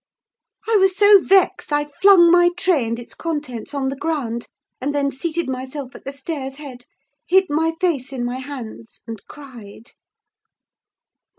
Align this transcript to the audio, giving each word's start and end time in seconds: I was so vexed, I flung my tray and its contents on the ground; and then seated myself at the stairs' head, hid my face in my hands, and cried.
I 0.67 0.77
was 0.77 0.97
so 0.97 1.21
vexed, 1.21 1.71
I 1.71 1.85
flung 1.85 2.31
my 2.31 2.49
tray 2.57 2.87
and 2.87 2.97
its 2.97 3.13
contents 3.13 3.71
on 3.75 3.89
the 3.89 3.95
ground; 3.95 4.47
and 4.81 4.95
then 4.95 5.11
seated 5.11 5.47
myself 5.47 5.93
at 5.93 6.05
the 6.05 6.11
stairs' 6.11 6.55
head, 6.55 6.85
hid 7.27 7.51
my 7.51 7.73
face 7.79 8.11
in 8.11 8.25
my 8.25 8.37
hands, 8.37 9.01
and 9.05 9.21
cried. 9.27 9.91